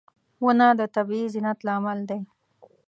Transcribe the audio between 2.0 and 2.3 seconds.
دی.